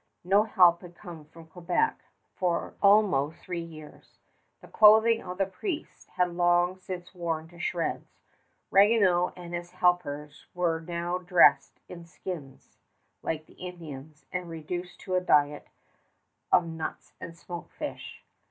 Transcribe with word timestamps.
No 0.23 0.45
help 0.45 0.81
had 0.81 0.95
come 0.95 1.25
from 1.25 1.45
Quebec 1.45 2.03
for 2.35 2.73
almost 2.81 3.37
three 3.37 3.61
years. 3.61 4.17
The 4.59 4.67
clothing 4.67 5.21
of 5.21 5.37
the 5.37 5.45
priests 5.45 6.07
had 6.15 6.33
long 6.33 6.79
since 6.79 7.13
worn 7.13 7.47
to 7.49 7.59
shreds. 7.59 8.09
Ragueneau 8.71 9.31
and 9.35 9.53
his 9.53 9.69
helpers 9.73 10.47
were 10.55 10.79
now 10.79 11.19
dressed 11.19 11.81
in 11.87 12.05
skins 12.07 12.77
like 13.21 13.45
the 13.45 13.53
Indians, 13.53 14.25
and 14.31 14.49
reduced 14.49 14.99
to 15.01 15.13
a 15.13 15.21
diet 15.21 15.67
of 16.51 16.65
nuts 16.65 17.13
and 17.21 17.37
smoked 17.37 17.73
fish. 17.73 18.23